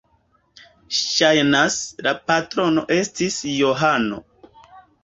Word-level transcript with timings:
Ŝajnas, 0.99 1.77
la 2.09 2.15
patrono 2.33 2.87
estis 2.99 3.39
Johano. 3.61 4.25